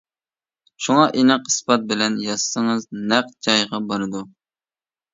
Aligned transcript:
شۇڭا 0.85 1.03
ئېنىق 1.19 1.51
ئىسپات 1.51 1.87
بىلەن 1.93 2.17
يازسىڭىز، 2.31 2.91
نەق 3.15 3.33
جايىغا 3.49 3.85
بارىدۇ. 3.93 4.29